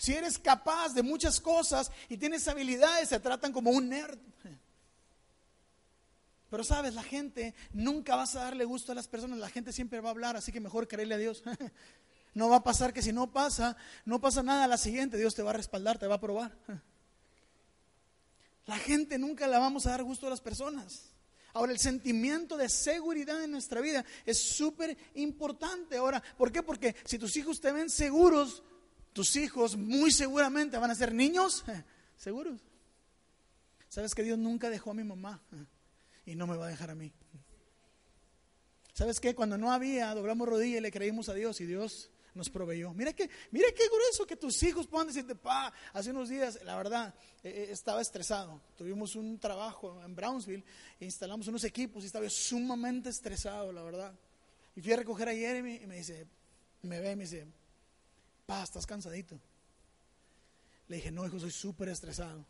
[0.00, 4.16] Si eres capaz de muchas cosas y tienes habilidades, te tratan como un nerd.
[6.50, 10.00] Pero sabes, la gente nunca vas a darle gusto a las personas, la gente siempre
[10.00, 11.42] va a hablar, así que mejor creerle a Dios.
[12.34, 15.34] No va a pasar que si no pasa, no pasa nada a la siguiente, Dios
[15.34, 16.56] te va a respaldar, te va a probar.
[18.66, 21.10] La gente nunca la vamos a dar gusto a las personas.
[21.54, 25.96] Ahora, el sentimiento de seguridad en nuestra vida es súper importante.
[25.96, 26.62] Ahora, ¿por qué?
[26.62, 28.62] Porque si tus hijos te ven seguros,
[29.14, 31.64] tus hijos muy seguramente van a ser niños
[32.18, 32.60] seguros.
[33.88, 35.40] ¿Sabes que Dios nunca dejó a mi mamá?
[36.28, 37.10] Y no me va a dejar a mí.
[38.92, 39.34] ¿Sabes qué?
[39.34, 42.92] Cuando no había, doblamos rodillas y le creímos a Dios y Dios nos proveyó.
[42.92, 46.76] Mira que, mira qué grueso que tus hijos puedan decirte, pa, hace unos días, la
[46.76, 48.60] verdad, eh, eh, estaba estresado.
[48.76, 50.62] Tuvimos un trabajo en Brownsville,
[51.00, 54.14] instalamos unos equipos y estaba sumamente estresado, la verdad.
[54.76, 56.26] Y fui a recoger a Jeremy y me dice,
[56.82, 57.46] me ve y me dice,
[58.44, 59.40] pa, estás cansadito.
[60.88, 62.44] Le dije, no, hijo, soy súper estresado.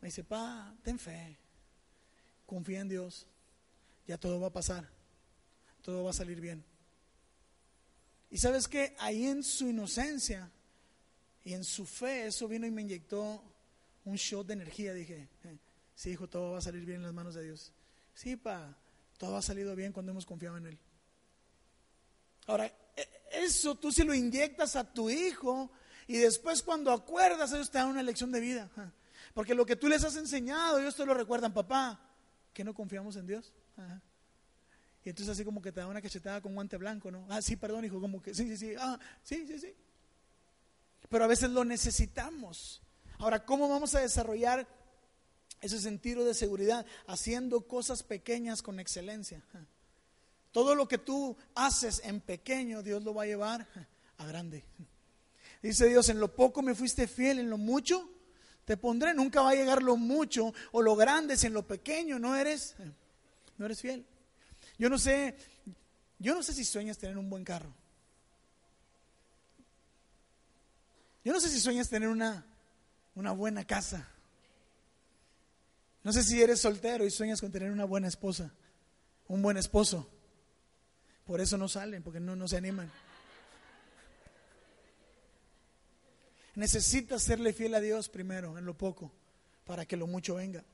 [0.00, 1.36] Me dice, pa, ten fe,
[2.46, 3.26] confía en Dios,
[4.06, 4.88] ya todo va a pasar,
[5.82, 6.64] todo va a salir bien.
[8.30, 10.50] Y sabes que ahí en su inocencia
[11.44, 13.42] y en su fe, eso vino y me inyectó
[14.04, 14.92] un shot de energía.
[14.94, 15.58] Dije, eh,
[15.94, 17.72] sí, hijo, todo va a salir bien en las manos de Dios.
[18.14, 18.76] Sí, pa,
[19.18, 20.78] todo ha salido bien cuando hemos confiado en Él.
[22.46, 25.70] Ahora, e, eso tú se lo inyectas a tu hijo
[26.06, 28.70] y después cuando acuerdas, ellos te dan una lección de vida.
[29.34, 32.00] Porque lo que tú les has enseñado, ellos te lo recuerdan, papá,
[32.56, 33.52] que no confiamos en Dios.
[35.04, 37.26] Y entonces así como que te da una cachetada con guante blanco, ¿no?
[37.28, 39.74] Ah, sí, perdón, hijo, como que sí, sí, sí, ah, sí, sí, sí.
[41.10, 42.80] Pero a veces lo necesitamos.
[43.18, 44.66] Ahora, ¿cómo vamos a desarrollar
[45.60, 46.86] ese sentido de seguridad?
[47.06, 49.42] Haciendo cosas pequeñas con excelencia.
[50.50, 53.68] Todo lo que tú haces en pequeño, Dios lo va a llevar
[54.16, 54.64] a grande.
[55.60, 58.15] Dice Dios, en lo poco me fuiste fiel, en lo mucho
[58.66, 59.14] te pondré.
[59.14, 62.74] Nunca va a llegar lo mucho o lo grande si en lo pequeño no eres,
[63.56, 64.04] no eres fiel.
[64.76, 65.36] Yo no sé,
[66.18, 67.72] yo no sé si sueñas tener un buen carro.
[71.24, 72.44] Yo no sé si sueñas tener una,
[73.14, 74.06] una buena casa.
[76.02, 78.52] No sé si eres soltero y sueñas con tener una buena esposa,
[79.28, 80.08] un buen esposo.
[81.24, 82.90] Por eso no salen, porque no, no se animan.
[86.56, 89.12] Necesitas serle fiel a Dios primero, en lo poco,
[89.64, 90.64] para que lo mucho venga.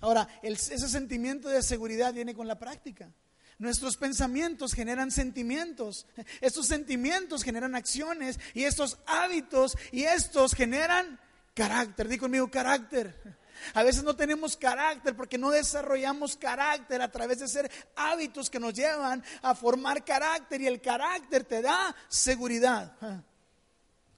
[0.00, 3.10] Ahora, ese sentimiento de seguridad viene con la práctica.
[3.58, 6.06] Nuestros pensamientos generan sentimientos.
[6.40, 11.18] Estos sentimientos generan acciones y estos hábitos y estos generan
[11.54, 12.08] carácter.
[12.08, 13.14] Di conmigo carácter.
[13.74, 18.58] A veces no tenemos carácter porque no desarrollamos carácter a través de ser hábitos que
[18.58, 22.96] nos llevan a formar carácter y el carácter te da seguridad.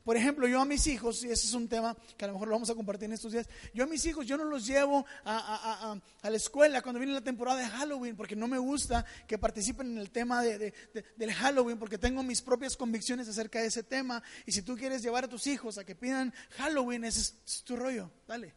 [0.04, 2.48] Por ejemplo, yo a mis hijos, y ese es un tema que a lo mejor
[2.48, 5.06] lo vamos a compartir en estos días, yo a mis hijos yo no los llevo
[5.24, 9.92] a, la escuela cuando viene la temporada de Halloween, porque no me gusta que participen
[9.92, 10.74] en el tema de,
[11.16, 15.02] del Halloween, porque tengo mis propias convicciones acerca de ese tema, y si tú quieres
[15.02, 18.54] llevar a tus hijos a que pidan Halloween, ese es tu rollo, dale.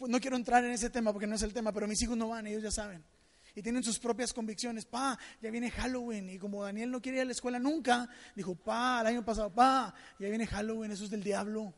[0.00, 2.28] No quiero entrar en ese tema porque no es el tema, pero mis hijos no
[2.28, 3.04] van, ellos ya saben
[3.54, 4.84] y tienen sus propias convicciones.
[4.84, 6.30] Pa, ya viene Halloween.
[6.30, 9.50] Y como Daniel no quiere ir a la escuela nunca, dijo, pa, el año pasado,
[9.50, 11.74] pa, ya viene Halloween, eso es del diablo.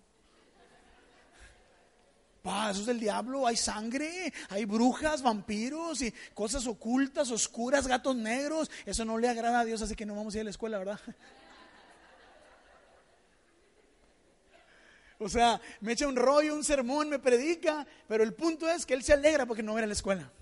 [2.43, 8.17] Pa, eso es del diablo, hay sangre, hay brujas, vampiros y cosas ocultas, oscuras, gatos
[8.17, 8.71] negros.
[8.85, 10.79] Eso no le agrada a Dios, así que no vamos a ir a la escuela,
[10.79, 11.01] ¿verdad?
[15.25, 18.95] O sea, me echa un rollo, un sermón, me predica, pero el punto es que
[18.95, 20.33] él se alegra porque no va a la escuela.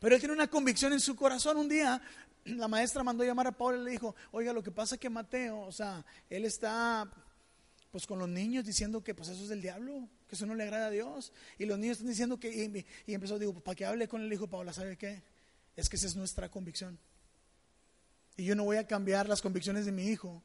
[0.00, 1.58] Pero él tiene una convicción en su corazón.
[1.58, 2.00] Un día
[2.44, 5.10] la maestra mandó llamar a Pablo y le dijo, oiga, lo que pasa es que
[5.10, 7.08] Mateo, o sea, él está
[7.90, 10.62] pues con los niños diciendo que pues eso es del diablo, que eso no le
[10.62, 11.32] agrada a Dios.
[11.58, 14.46] Y los niños están diciendo que, y, empezó, digo, para que hable con él, dijo
[14.46, 15.22] Paula, ¿sabe qué?
[15.76, 16.98] Es que esa es nuestra convicción.
[18.36, 20.42] Y yo no voy a cambiar las convicciones de mi hijo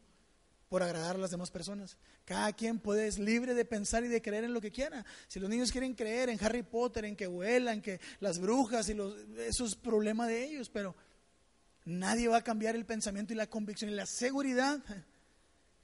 [0.69, 1.97] por agradar a las demás personas.
[2.25, 5.05] Cada quien puede, es libre de pensar y de creer en lo que quiera.
[5.27, 8.93] Si los niños quieren creer en Harry Potter, en que vuelan, que las brujas, y
[8.93, 10.95] los, eso es problema de ellos, pero
[11.85, 14.79] nadie va a cambiar el pensamiento y la convicción y la seguridad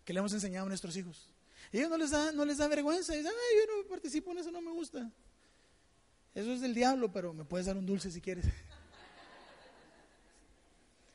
[0.04, 1.30] que le hemos enseñado a nuestros hijos.
[1.72, 4.40] Y ellos no les da, no les da vergüenza, dicen, ay, yo no participo en
[4.40, 5.12] eso, no me gusta.
[6.34, 8.46] Eso es del diablo, pero me puedes dar un dulce si quieres.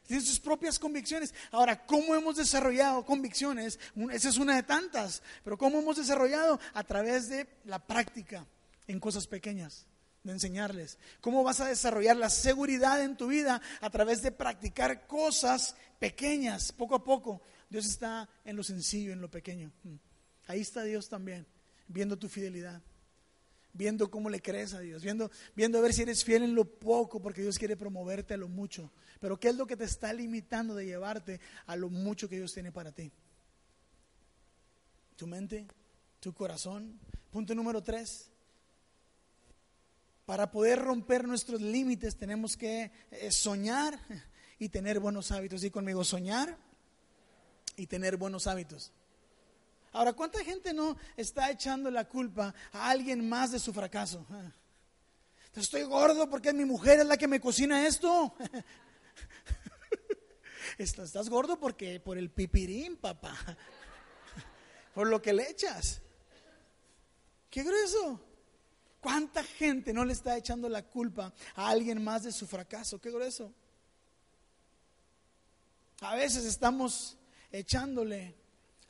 [0.07, 1.35] Tienen sus propias convicciones.
[1.51, 3.79] Ahora, ¿cómo hemos desarrollado convicciones?
[4.13, 5.23] Esa es una de tantas.
[5.45, 6.61] Pero ¿cómo hemos desarrollado?
[6.75, 8.47] A través de la práctica
[8.87, 9.87] en cosas pequeñas,
[10.23, 10.99] de enseñarles.
[11.21, 13.61] ¿Cómo vas a desarrollar la seguridad en tu vida?
[13.81, 17.43] A través de practicar cosas pequeñas, poco a poco.
[17.69, 19.73] Dios está en lo sencillo, en lo pequeño.
[19.83, 19.95] Mm.
[20.47, 21.47] Ahí está Dios también,
[21.89, 22.81] viendo tu fidelidad
[23.77, 26.65] viendo cómo le crees a Dios, viendo, viendo a ver si eres fiel en lo
[26.65, 28.91] poco, porque Dios quiere promoverte a lo mucho.
[29.21, 32.53] Pero ¿qué es lo que te está limitando de llevarte a lo mucho que Dios
[32.53, 33.13] tiene para ti?
[35.17, 35.67] Tu mente,
[36.21, 36.99] tu corazón.
[37.31, 38.31] Punto número tres.
[40.25, 43.99] Para poder romper nuestros límites tenemos que eh, soñar
[44.59, 45.63] y tener buenos hábitos.
[45.65, 46.59] Y conmigo, soñar
[47.77, 48.93] y tener buenos hábitos.
[49.97, 54.27] Ahora, ¿cuánta gente no está echando la culpa a alguien más de su fracaso?
[55.55, 58.35] Estoy gordo porque mi mujer es la que me cocina esto.
[60.77, 63.35] Estás gordo porque por el pipirín, papá.
[64.95, 66.03] Por lo que le echas.
[67.49, 68.21] Qué grueso.
[69.01, 73.01] ¿Cuánta gente no le está echando la culpa a alguien más de su fracaso?
[73.01, 73.51] Qué grueso.
[76.03, 77.17] A veces estamos
[77.51, 78.35] echándole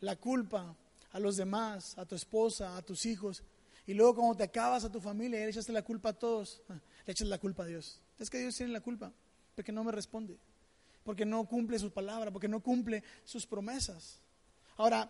[0.01, 0.77] la culpa
[1.11, 3.43] a los demás, a tu esposa, a tus hijos,
[3.87, 6.61] y luego cuando te acabas a tu familia le echaste la culpa a todos,
[7.07, 8.01] le echas la culpa a Dios.
[8.19, 9.13] Es que Dios tiene la culpa,
[9.55, 10.39] porque no me responde,
[11.05, 14.21] porque no cumple su palabra, porque no cumple sus promesas.
[14.77, 15.09] Ahora,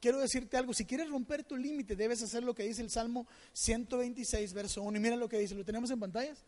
[0.00, 3.26] quiero decirte algo, si quieres romper tu límite, debes hacer lo que dice el Salmo
[3.52, 4.98] 126, verso 1.
[4.98, 6.44] Y mira lo que dice, ¿lo tenemos en pantallas?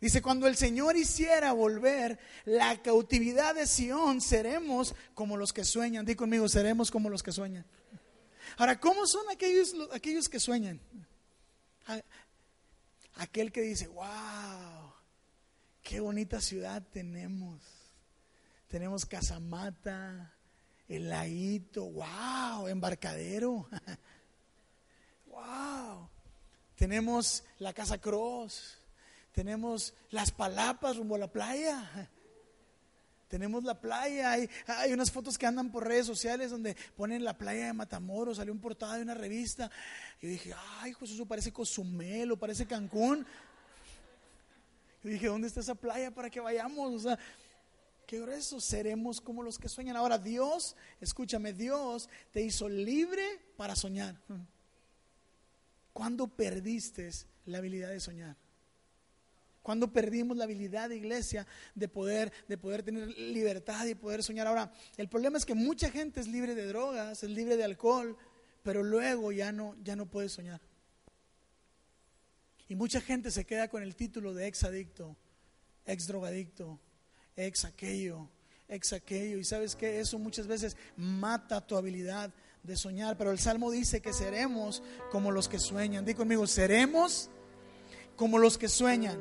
[0.00, 6.06] Dice, cuando el Señor hiciera volver la cautividad de Sión, seremos como los que sueñan.
[6.06, 7.66] Di conmigo, seremos como los que sueñan.
[8.56, 10.80] Ahora, ¿cómo son aquellos, aquellos que sueñan?
[13.16, 14.94] Aquel que dice, wow,
[15.82, 17.60] qué bonita ciudad tenemos.
[18.68, 20.32] Tenemos Casamata,
[20.88, 23.68] el laito, wow, embarcadero.
[25.26, 26.08] wow.
[26.74, 28.79] Tenemos la Casa Cross
[29.40, 32.10] tenemos las palapas rumbo a la playa.
[33.26, 37.38] Tenemos la playa, hay, hay, unas fotos que andan por redes sociales donde ponen la
[37.38, 39.70] playa de Matamoros, salió un portada de una revista.
[40.20, 43.24] Y dije, ay, pues eso parece Cozumel o parece Cancún.
[45.04, 46.92] Y dije, ¿dónde está esa playa para que vayamos?
[46.92, 47.18] O sea,
[48.06, 49.96] qué grueso, seremos como los que sueñan.
[49.96, 53.24] Ahora, Dios, escúchame, Dios te hizo libre
[53.56, 54.20] para soñar.
[55.94, 57.08] ¿Cuándo perdiste
[57.46, 58.36] la habilidad de soñar?
[59.70, 64.48] Cuando perdimos la habilidad de iglesia de poder, de poder tener libertad y poder soñar.
[64.48, 68.16] Ahora, el problema es que mucha gente es libre de drogas, es libre de alcohol,
[68.64, 70.60] pero luego ya no, ya no puede soñar.
[72.66, 75.16] Y mucha gente se queda con el título de ex adicto,
[75.86, 76.80] ex drogadicto,
[77.36, 78.28] ex aquello,
[78.66, 79.38] ex aquello.
[79.38, 83.16] Y sabes que eso muchas veces mata tu habilidad de soñar.
[83.16, 86.04] Pero el Salmo dice que seremos como los que sueñan.
[86.04, 87.30] Di conmigo, seremos
[88.16, 89.18] como los que sueñan.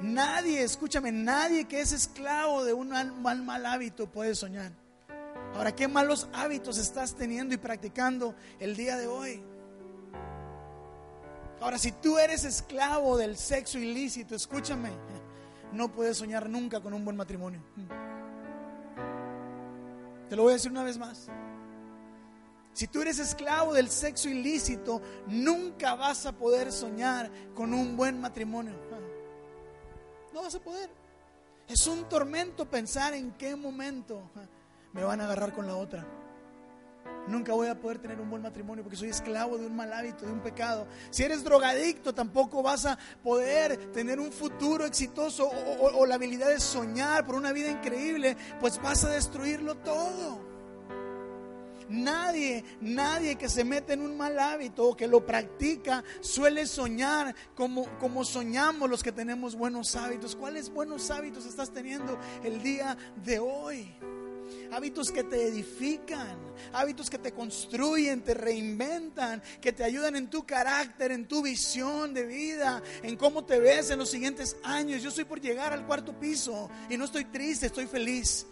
[0.00, 4.72] Nadie, escúchame, nadie que es esclavo de un mal, mal hábito puede soñar.
[5.54, 9.42] Ahora, ¿qué malos hábitos estás teniendo y practicando el día de hoy?
[11.60, 14.90] Ahora, si tú eres esclavo del sexo ilícito, escúchame,
[15.72, 17.62] no puedes soñar nunca con un buen matrimonio.
[20.30, 21.28] Te lo voy a decir una vez más.
[22.72, 28.20] Si tú eres esclavo del sexo ilícito, nunca vas a poder soñar con un buen
[28.20, 28.74] matrimonio.
[30.32, 30.90] No vas a poder.
[31.68, 34.22] Es un tormento pensar en qué momento
[34.92, 36.06] me van a agarrar con la otra.
[37.28, 40.26] Nunca voy a poder tener un buen matrimonio porque soy esclavo de un mal hábito,
[40.26, 40.86] de un pecado.
[41.10, 46.48] Si eres drogadicto, tampoco vas a poder tener un futuro exitoso o, o la habilidad
[46.48, 50.49] de soñar por una vida increíble, pues vas a destruirlo todo.
[51.90, 57.34] Nadie, nadie que se mete en un mal hábito o que lo practica suele soñar
[57.56, 60.36] como, como soñamos los que tenemos buenos hábitos.
[60.36, 63.92] ¿Cuáles buenos hábitos estás teniendo el día de hoy?
[64.72, 66.38] hábitos que te edifican,
[66.72, 72.14] hábitos que te construyen, te reinventan, que te ayudan en tu carácter, en tu visión
[72.14, 75.02] de vida, en cómo te ves en los siguientes años.
[75.02, 78.46] Yo estoy por llegar al cuarto piso y no estoy triste, estoy feliz.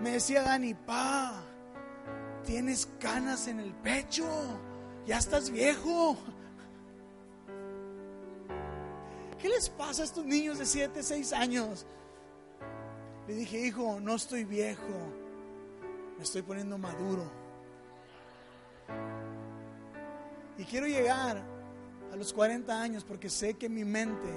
[0.00, 1.44] Me decía Dani, pa,
[2.46, 4.24] tienes canas en el pecho,
[5.04, 6.16] ya estás viejo.
[9.38, 11.84] ¿Qué les pasa a estos niños de 7, 6 años?
[13.28, 14.82] Le dije, hijo, no estoy viejo,
[16.16, 17.30] me estoy poniendo maduro.
[20.56, 21.42] Y quiero llegar
[22.12, 24.28] a los 40 años porque sé que mi mente,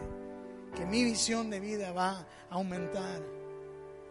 [0.75, 3.38] que mi visión de vida va a aumentar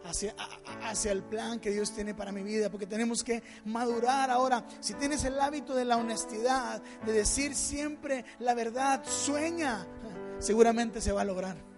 [0.05, 0.35] hacia,
[0.83, 4.65] hacia el plan que Dios tiene para mi vida, porque tenemos que madurar ahora.
[4.79, 9.85] Si tienes el hábito de la honestidad, de decir siempre la verdad, sueña,
[10.39, 11.69] seguramente se va a lograr.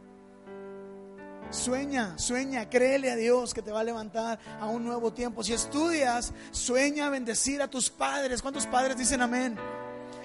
[1.49, 5.43] Sueña, sueña, créele a Dios que te va a levantar a un nuevo tiempo.
[5.43, 8.41] Si estudias, sueña bendecir a tus padres.
[8.41, 9.57] ¿Cuántos padres dicen amén?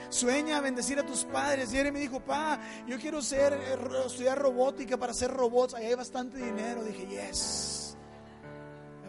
[0.08, 1.74] Sueña bendecir a tus padres.
[1.74, 5.74] Y me dijo, pa, yo quiero ser, eh, estudiar robótica para hacer robots.
[5.74, 6.84] Ahí hay bastante dinero.
[6.84, 7.85] Dije, yes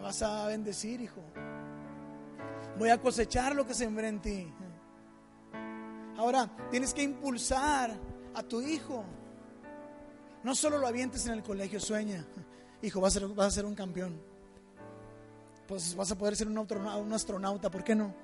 [0.08, 1.20] vas a bendecir, hijo.
[2.78, 4.50] Voy a cosechar lo que sembré en ti.
[6.16, 7.94] Ahora, tienes que impulsar
[8.34, 9.04] a tu hijo.
[10.42, 12.24] No solo lo avientes en el colegio, sueña.
[12.80, 14.18] Hijo, vas a ser, vas a ser un campeón.
[15.66, 18.14] Pues vas a poder ser un astronauta, ¿por qué no?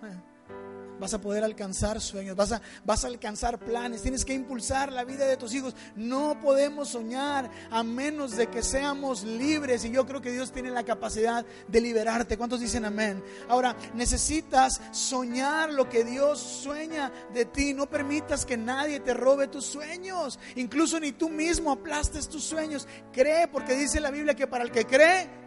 [1.05, 5.05] Vas a poder alcanzar sueños, vas a, vas a alcanzar planes, tienes que impulsar la
[5.05, 5.77] vida de tus hijos.
[5.97, 10.71] No podemos soñar a menos de que seamos libres y yo creo que Dios tiene
[10.71, 12.39] la capacidad de liberarte.
[12.39, 13.23] ¿Cuántos dicen amén?
[13.51, 17.75] Ahora, necesitas soñar lo que Dios sueña de ti.
[17.75, 22.89] No permitas que nadie te robe tus sueños, incluso ni tú mismo aplastes tus sueños.
[23.13, 25.44] Cree porque dice la Biblia que para el que cree,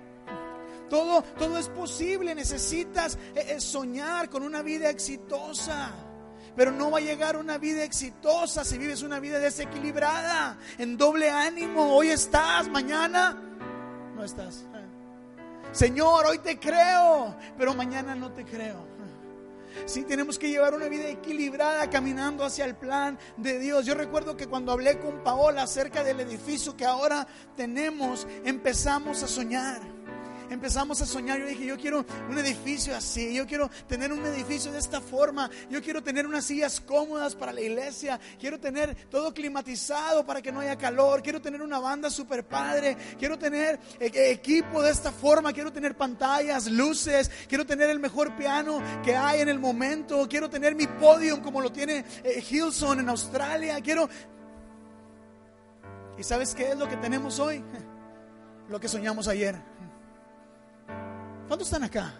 [0.89, 2.33] Todo, todo es posible.
[2.35, 5.91] Necesitas eh, eh, soñar con una vida exitosa.
[6.55, 11.29] Pero no va a llegar una vida exitosa si vives una vida desequilibrada, en doble
[11.29, 11.95] ánimo.
[11.95, 13.39] Hoy estás, mañana
[14.15, 14.65] no estás.
[15.71, 18.87] Señor, hoy te creo, pero mañana no te creo.
[19.85, 23.85] Sí, tenemos que llevar una vida equilibrada caminando hacia el plan de Dios.
[23.85, 29.27] Yo recuerdo que cuando hablé con Paola acerca del edificio que ahora tenemos, empezamos a
[29.27, 29.96] soñar
[30.49, 31.39] empezamos a soñar.
[31.39, 35.49] Yo dije, yo quiero un edificio así, yo quiero tener un edificio de esta forma,
[35.69, 40.51] yo quiero tener unas sillas cómodas para la iglesia, quiero tener todo climatizado para que
[40.51, 44.91] no haya calor, quiero tener una banda super padre, quiero tener e-, e-, equipo de
[44.91, 49.59] esta forma, quiero tener pantallas, luces, quiero tener el mejor piano que hay en el
[49.59, 54.09] momento, quiero tener mi podium como lo tiene eh, Hilson en Australia, quiero...
[56.17, 57.63] ¿Y sabes qué es lo que tenemos hoy?
[58.69, 59.55] Lo que soñamos ayer.
[61.47, 62.13] ¿Cuántos están acá?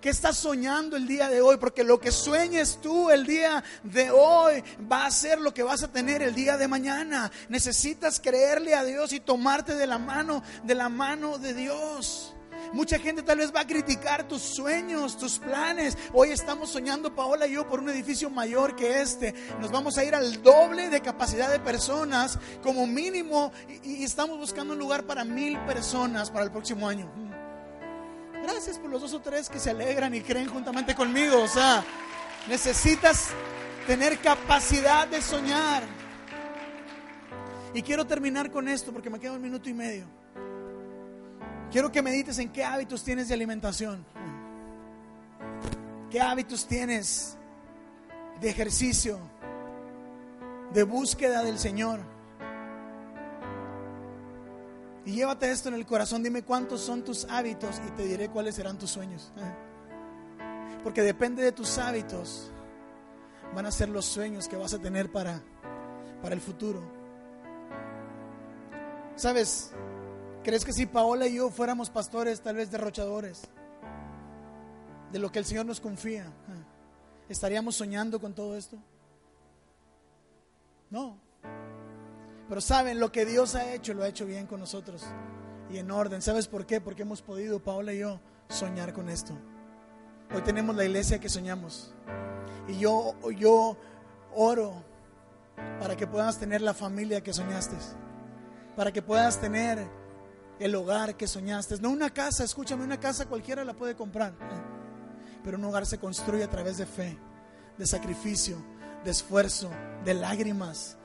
[0.00, 1.56] ¿Qué estás soñando el día de hoy?
[1.56, 5.82] Porque lo que sueñes tú el día de hoy va a ser lo que vas
[5.82, 7.32] a tener el día de mañana.
[7.48, 12.36] Necesitas creerle a Dios y tomarte de la mano, de la mano de Dios.
[12.72, 15.98] Mucha gente tal vez va a criticar tus sueños, tus planes.
[16.12, 19.34] Hoy estamos soñando, Paola y yo, por un edificio mayor que este.
[19.60, 23.50] Nos vamos a ir al doble de capacidad de personas como mínimo
[23.82, 27.10] y, estamos buscando un lugar para mil personas para el próximo año.
[28.46, 31.42] Gracias por los dos o tres que se alegran y creen juntamente conmigo.
[31.42, 31.84] O sea,
[32.48, 33.30] necesitas
[33.88, 35.82] tener capacidad de soñar.
[37.74, 40.06] Y quiero terminar con esto porque me queda un minuto y medio.
[41.72, 44.06] Quiero que medites en qué hábitos tienes de alimentación.
[46.08, 47.36] ¿Qué hábitos tienes
[48.40, 49.18] de ejercicio?
[50.72, 51.98] De búsqueda del Señor.
[55.06, 58.56] Y llévate esto en el corazón, dime cuántos son tus hábitos y te diré cuáles
[58.56, 59.32] serán tus sueños.
[60.82, 62.50] Porque depende de tus hábitos,
[63.54, 65.40] van a ser los sueños que vas a tener para,
[66.20, 66.80] para el futuro.
[69.14, 69.70] ¿Sabes?
[70.42, 73.42] ¿Crees que si Paola y yo fuéramos pastores, tal vez derrochadores,
[75.12, 76.32] de lo que el Señor nos confía,
[77.28, 78.76] estaríamos soñando con todo esto?
[80.90, 81.25] No.
[82.48, 85.04] Pero saben, lo que Dios ha hecho, lo ha hecho bien con nosotros
[85.70, 86.22] y en orden.
[86.22, 86.80] ¿Sabes por qué?
[86.80, 89.36] Porque hemos podido, Paola y yo, soñar con esto.
[90.34, 91.92] Hoy tenemos la iglesia que soñamos.
[92.68, 93.76] Y yo, yo
[94.34, 94.84] oro
[95.80, 97.76] para que puedas tener la familia que soñaste.
[98.76, 99.88] Para que puedas tener
[100.58, 101.78] el hogar que soñaste.
[101.80, 104.34] No una casa, escúchame, una casa cualquiera la puede comprar.
[105.42, 107.18] Pero un hogar se construye a través de fe,
[107.78, 108.56] de sacrificio,
[109.04, 109.70] de esfuerzo,
[110.04, 110.96] de lágrimas,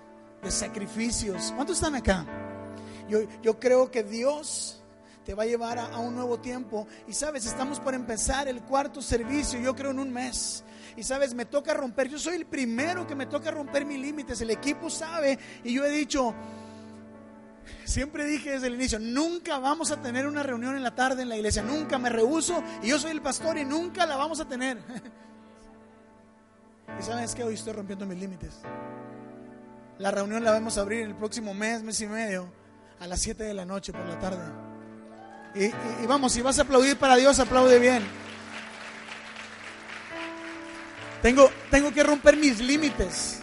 [0.42, 1.52] de sacrificios.
[1.56, 2.26] ¿Cuántos están acá?
[3.10, 4.82] Yo, yo creo que Dios
[5.26, 6.88] te va a llevar a, un nuevo tiempo.
[7.08, 10.64] Y sabes, estamos por empezar el cuarto servicio, yo creo en un mes.
[10.98, 14.42] Y sabes, me toca romper, yo soy el primero que me toca romper mis límites.
[14.42, 16.34] El equipo sabe y yo he dicho,
[17.86, 21.30] siempre dije desde el inicio, nunca vamos a tener una reunión en la tarde en
[21.30, 24.46] la iglesia, nunca me rehuso y yo soy el pastor y nunca la vamos a
[24.46, 24.78] tener.
[27.00, 28.62] y sabes que hoy estoy rompiendo mis límites.
[30.02, 32.52] La reunión la vamos a abrir el próximo mes, mes y medio,
[33.00, 34.42] a las 7 de la noche por la tarde.
[35.54, 38.02] Y, vamos, si vas a aplaudir para Dios, aplaude bien.
[41.22, 43.42] Tengo, tengo que romper mis límites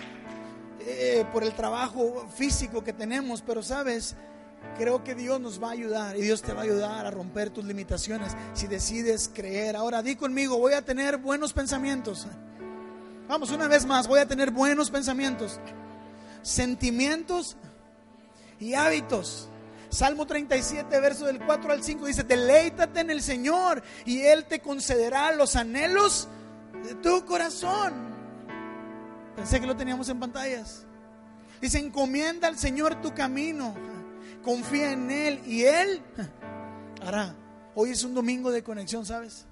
[0.81, 4.17] eh, por el trabajo físico que tenemos, pero sabes,
[4.77, 7.51] creo que Dios nos va a ayudar y Dios te va a ayudar a romper
[7.51, 9.77] tus limitaciones si decides creer.
[9.77, 12.27] Ahora di conmigo, voy a tener buenos pensamientos.
[13.29, 15.61] Vamos, una vez más, voy a tener buenos pensamientos
[16.49, 17.57] sentimientos
[18.59, 19.49] y hábitos.
[19.91, 24.61] Salmo 37, verso del 4 al 5 dice, deleítate en el Señor y Él te
[24.61, 26.29] concederá los anhelos
[26.85, 28.09] de tu corazón.
[29.37, 30.85] Pensé que lo teníamos en pantallas.
[31.61, 33.75] Dice, encomienda al Señor tu camino,
[34.43, 36.03] confía en Él y Él
[37.03, 37.35] hará.
[37.75, 39.47] Hoy es un domingo de conexión, ¿sabes?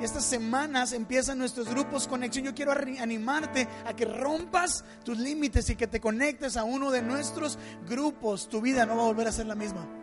[0.00, 2.44] Estas semanas empiezan nuestros grupos conexión.
[2.44, 7.02] Yo quiero animarte a que rompas tus límites y que te conectes a uno de
[7.02, 7.58] nuestros
[7.88, 8.48] grupos.
[8.48, 10.01] Tu vida no va a volver a ser la misma.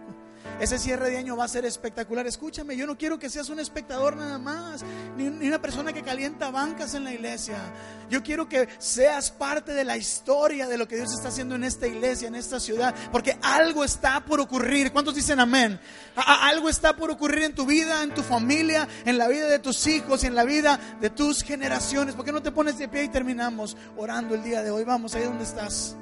[0.59, 2.27] Ese cierre de año va a ser espectacular.
[2.27, 4.83] Escúchame, yo no quiero que seas un espectador nada más,
[5.15, 7.57] ni, una persona que calienta bancas en la iglesia.
[8.09, 11.63] Yo quiero que seas parte de la historia de lo que Dios está haciendo en
[11.63, 14.91] esta iglesia, en esta ciudad, porque algo está por ocurrir.
[14.91, 15.79] ¿Cuántos dicen amén?
[16.15, 19.87] algo está por ocurrir en tu vida, en tu familia, en la vida de tus
[19.87, 22.15] hijos y en la vida de tus generaciones.
[22.15, 24.83] ¿Por qué no te pones de pie y terminamos orando el día de hoy?
[24.83, 25.95] Vamos, ahí donde estás.